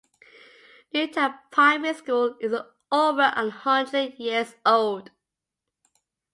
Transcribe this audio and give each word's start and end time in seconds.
New 0.95 1.05
Town 1.13 1.37
Primary 1.51 1.93
School 1.93 2.35
is 2.41 2.55
over 2.91 3.31
a 3.35 3.49
hundred 3.51 4.15
years 4.15 4.55
old. 4.65 5.11